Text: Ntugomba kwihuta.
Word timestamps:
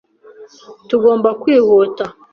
Ntugomba 0.85 1.29
kwihuta. 1.41 2.05